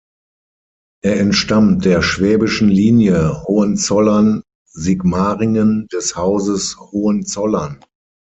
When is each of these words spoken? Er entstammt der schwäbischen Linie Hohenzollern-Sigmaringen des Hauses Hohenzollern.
Er 1.03 1.19
entstammt 1.19 1.85
der 1.85 2.01
schwäbischen 2.01 2.69
Linie 2.69 3.39
Hohenzollern-Sigmaringen 3.43 5.87
des 5.91 6.15
Hauses 6.15 6.75
Hohenzollern. 6.79 7.85